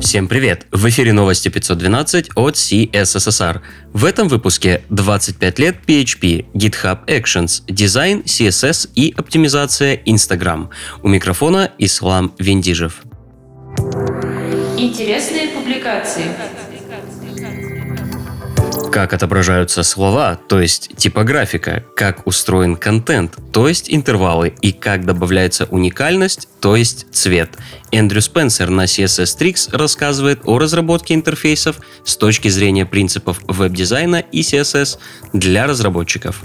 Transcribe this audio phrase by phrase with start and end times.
[0.00, 0.66] Всем привет!
[0.72, 3.60] В эфире новости 512 от CSSR.
[3.92, 10.70] В этом выпуске 25 лет PHP, GitHub Actions, дизайн, CSS и оптимизация Instagram.
[11.02, 13.02] У микрофона Ислам Вендижев.
[14.78, 16.24] Интересные публикации
[18.90, 25.66] как отображаются слова, то есть типографика, как устроен контент, то есть интервалы, и как добавляется
[25.66, 27.50] уникальность, то есть цвет.
[27.92, 34.40] Эндрю Спенсер на CSS Tricks рассказывает о разработке интерфейсов с точки зрения принципов веб-дизайна и
[34.40, 34.98] CSS
[35.32, 36.42] для разработчиков.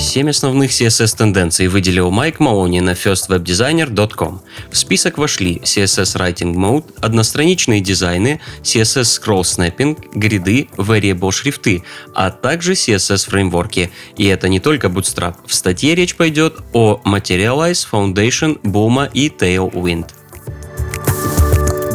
[0.00, 4.40] Семь основных CSS-тенденций выделил Майк Маони на firstwebdesigner.com.
[4.70, 12.30] В список вошли CSS Writing Mode, одностраничные дизайны, CSS Scroll Snapping, гриды, variable шрифты, а
[12.30, 13.90] также CSS-фреймворки.
[14.16, 15.36] И это не только Bootstrap.
[15.46, 20.06] В статье речь пойдет о Materialize, Foundation, Boom и Tailwind.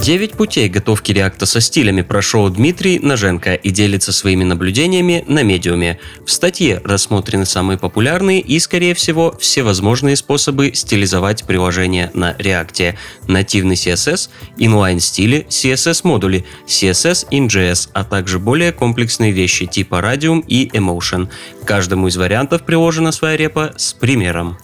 [0.06, 5.98] 9 путей готовки реакта со стилями прошел Дмитрий Ноженко и делится своими наблюдениями на медиуме.
[6.24, 13.00] В статье рассмотрены самые популярные и, скорее всего, всевозможные способы стилизовать приложение на реакте.
[13.28, 20.68] Нативный CSS, inline-стили, CSS-модули, CSS in JS, а также более комплексные вещи типа Radium и
[20.68, 21.30] Emotion.
[21.66, 24.56] Каждому из вариантов приложена своя репа с примером.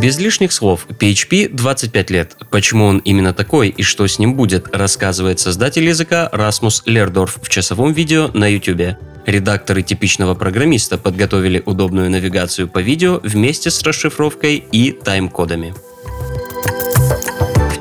[0.00, 2.36] Без лишних слов, PHP 25 лет.
[2.50, 7.48] Почему он именно такой и что с ним будет, рассказывает создатель языка Расмус Лердорф в
[7.48, 8.96] часовом видео на YouTube.
[9.26, 15.74] Редакторы типичного программиста подготовили удобную навигацию по видео вместе с расшифровкой и тайм-кодами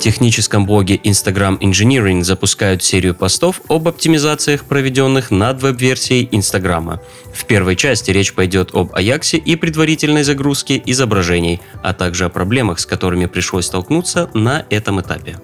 [0.08, 7.02] техническом блоге Instagram Engineering запускают серию постов об оптимизациях, проведенных над веб-версией Инстаграма.
[7.33, 12.80] В первой части речь пойдет об Аяксе и предварительной загрузке изображений, а также о проблемах,
[12.80, 15.35] с которыми пришлось столкнуться на этом этапе.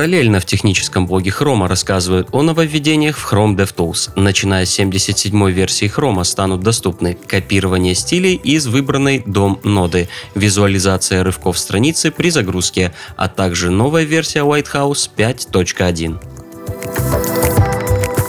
[0.00, 4.12] Параллельно в техническом блоге Chrome рассказывают о нововведениях в Chrome DevTools.
[4.16, 11.58] Начиная с 77 версии Chrome станут доступны копирование стилей из выбранной дом ноды, визуализация рывков
[11.58, 16.18] страницы при загрузке, а также новая версия Lighthouse 5.1.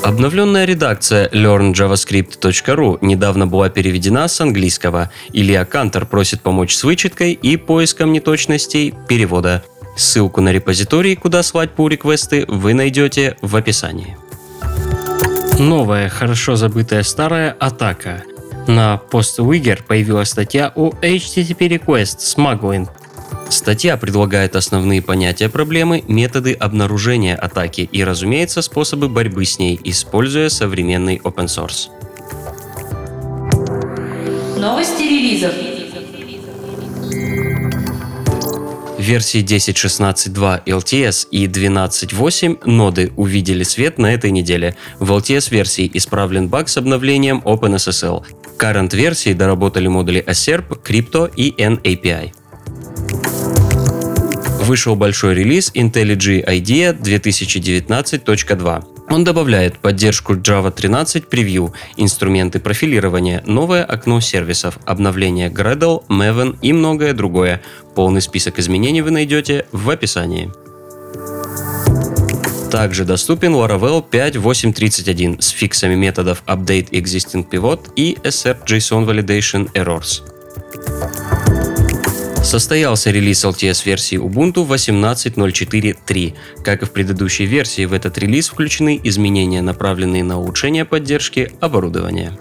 [0.04, 5.10] Обновленная редакция learnjavascript.ru недавно была переведена с английского.
[5.32, 9.64] Илья Кантер просит помочь с вычеткой и поиском неточностей перевода.
[10.02, 14.18] Ссылку на репозиторий, куда слать pull реквесты вы найдете в описании.
[15.60, 18.24] Новая, хорошо забытая старая атака.
[18.68, 22.90] На PostWigger появилась статья о HTTP Request Smuggling.
[23.50, 30.50] Статья предлагает основные понятия проблемы, методы обнаружения атаки и, разумеется, способы борьбы с ней, используя
[30.50, 31.90] современный open source.
[34.58, 35.71] Новости релизов.
[39.02, 44.76] Версии 10.16.2 LTS и 12.8 ноды увидели свет на этой неделе.
[45.00, 48.24] В LTS-версии исправлен баг с обновлением OpenSSL.
[48.60, 52.32] Current версии доработали модули ASERP, Crypto и NAPI.
[54.66, 58.91] Вышел большой релиз IntelliJ IDEA 2019.2.
[59.12, 66.72] Он добавляет поддержку Java 13 Preview, инструменты профилирования, новое окно сервисов, обновление Gradle, Maven и
[66.72, 67.62] многое другое.
[67.94, 70.50] Полный список изменений вы найдете в описании.
[72.72, 80.31] Также доступен Laravel 5.8.31 с фиксами методов Update Existing Pivot и Assert JSON Validation Errors.
[82.52, 86.34] Состоялся релиз LTS-версии Ubuntu 18.04.3.
[86.66, 92.38] Как и в предыдущей версии, в этот релиз включены изменения, направленные на улучшение поддержки оборудования.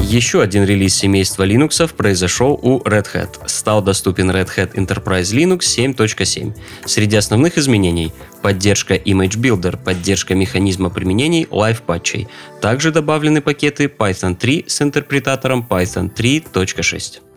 [0.00, 3.46] Еще один релиз семейства Linux произошел у Red Hat.
[3.46, 6.52] Стал доступен Red Hat Enterprise Linux 7.7.
[6.86, 12.26] Среди основных изменений– поддержка Image Builder, поддержка механизма применений Live патчей.
[12.60, 17.29] Также добавлены пакеты Python 3 с интерпретатором Python 3.6 другим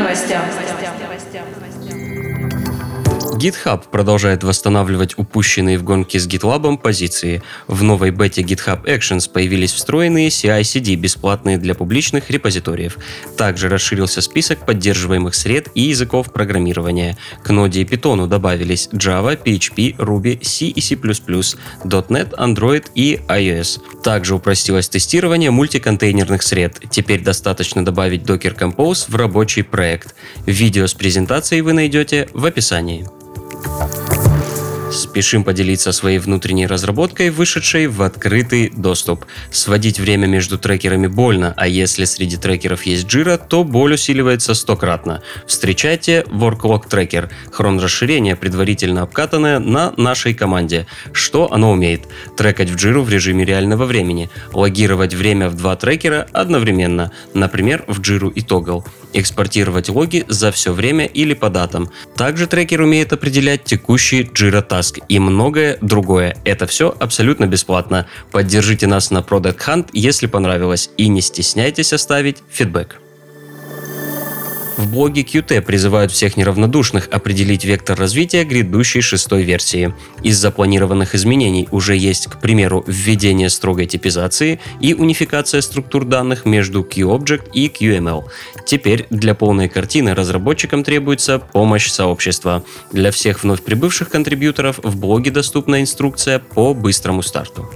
[0.00, 0.42] новостям.
[3.40, 7.42] GitHub продолжает восстанавливать упущенные в гонке с GitLab позиции.
[7.68, 12.98] В новой бете GitHub Actions появились встроенные CI-CD, бесплатные для публичных репозиториев.
[13.38, 17.16] Также расширился список поддерживаемых сред и языков программирования.
[17.42, 23.80] К ноде и Python добавились Java, PHP, Ruby, C и C++, .NET, Android и iOS.
[24.02, 26.78] Также упростилось тестирование мультиконтейнерных сред.
[26.90, 30.14] Теперь достаточно добавить Docker Compose в рабочий проект.
[30.44, 33.08] Видео с презентацией вы найдете в описании.
[33.62, 33.99] Bye.
[34.90, 39.24] Спешим поделиться своей внутренней разработкой, вышедшей в открытый доступ.
[39.52, 45.22] Сводить время между трекерами больно, а если среди трекеров есть Jira, то боль усиливается стократно.
[45.46, 50.86] Встречайте WorkLog Tracker, хрон-расширение, предварительно обкатанное на нашей команде.
[51.12, 52.02] Что оно умеет?
[52.36, 58.00] Трекать в Jira в режиме реального времени, логировать время в два трекера одновременно, например, в
[58.00, 61.90] Jira и Toggle, экспортировать логи за все время или по датам.
[62.16, 66.36] Также трекер умеет определять текущий Jira Task и многое другое.
[66.44, 68.06] Это все абсолютно бесплатно.
[68.30, 73.00] Поддержите нас на Product Hunt, если понравилось, и не стесняйтесь оставить фидбэк.
[74.80, 79.94] В блоге Qt призывают всех неравнодушных определить вектор развития грядущей шестой версии.
[80.22, 86.80] Из запланированных изменений уже есть, к примеру, введение строгой типизации и унификация структур данных между
[86.80, 88.24] QObject и QML.
[88.64, 92.64] Теперь для полной картины разработчикам требуется помощь сообщества.
[92.90, 97.68] Для всех вновь прибывших контрибьюторов в блоге доступна инструкция по быстрому старту.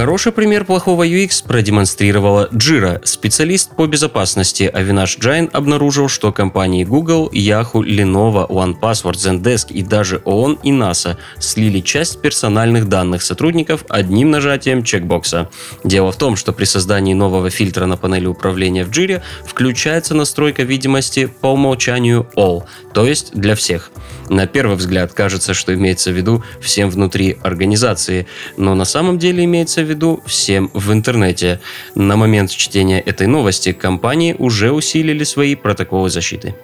[0.00, 3.04] Хороший пример плохого UX продемонстрировала Jira.
[3.04, 10.22] Специалист по безопасности Авинаш Джайн обнаружил, что компании Google, Yahoo, Lenovo, OnePassword, Zendesk и даже
[10.24, 15.50] ООН и НАСА слили часть персональных данных сотрудников одним нажатием чекбокса.
[15.84, 20.62] Дело в том, что при создании нового фильтра на панели управления в Jira включается настройка
[20.62, 22.62] видимости по умолчанию All,
[22.94, 23.90] то есть для всех.
[24.30, 29.44] На первый взгляд кажется, что имеется в виду всем внутри организации, но на самом деле
[29.44, 31.60] имеется в виду всем в интернете.
[31.94, 36.54] На момент чтения этой новости компании уже усилили свои протоколы защиты.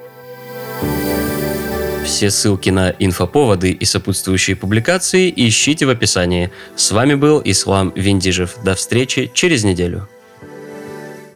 [2.04, 6.50] Все ссылки на инфоповоды и сопутствующие публикации ищите в описании.
[6.76, 8.56] С вами был Ислам Виндижев.
[8.62, 10.08] До встречи через неделю.